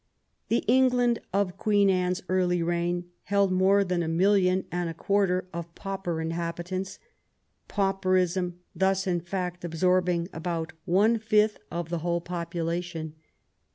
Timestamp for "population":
12.19-13.13